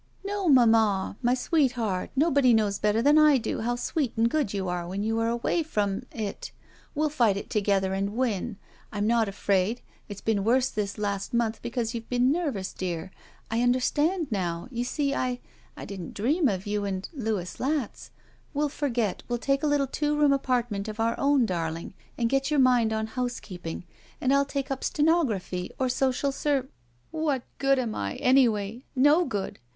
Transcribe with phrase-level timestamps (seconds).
[0.23, 1.15] No, mamma.
[1.21, 5.03] Why, sweetheart, nobody knows better than I do how sweet and good you are when
[5.03, 6.49] you are away from— ^it.
[6.95, 8.57] We'll fight it together and win!
[8.91, 9.81] I'm not afraid.
[10.09, 13.11] It's been worse this last month because you've been nervous, dear.
[13.51, 14.67] I under stand now.
[14.71, 15.39] You see, I—
[15.77, 18.09] didn't dream of you and— Louis Latz.
[18.55, 22.49] We'll forget— ^we'U take a little two room apartment of our own, darling, and get
[22.49, 23.83] your mind on housekeeping,
[24.19, 26.69] and I'll take up stenography or social ser
[27.11, 28.83] —""What good am I, anyway?
[28.95, 29.59] No good.